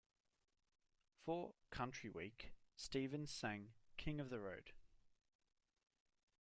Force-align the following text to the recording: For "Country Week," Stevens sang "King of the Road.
For 1.23 1.53
"Country 1.69 2.09
Week," 2.09 2.53
Stevens 2.75 3.29
sang 3.31 3.69
"King 3.97 4.19
of 4.19 4.31
the 4.31 4.39
Road. 4.39 4.71